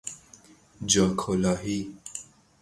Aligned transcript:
جا 0.89 1.05
کلاهی 1.17 1.79